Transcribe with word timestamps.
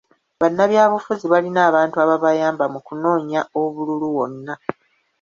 Bannabyabufuzi 0.41 1.25
balina 1.33 1.59
abantu 1.69 1.95
ababayamba 2.03 2.65
mu 2.73 2.79
kunoonya 2.85 3.41
obululu 3.61 4.07
wonna. 4.15 4.53